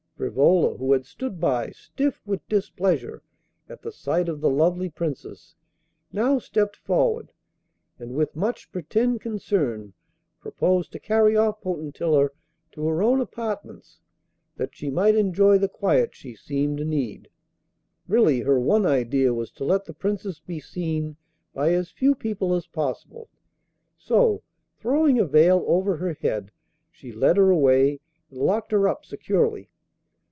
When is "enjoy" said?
15.15-15.57